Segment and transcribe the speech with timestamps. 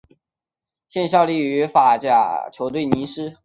[0.89, 3.37] 现效力于法甲球队尼斯。